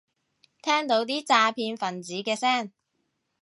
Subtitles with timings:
[0.63, 2.71] 聽到啲詐騙份子嘅聲